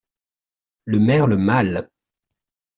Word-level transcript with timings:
Le 0.85 0.97
merle 0.99 1.35
mâle. 1.35 1.87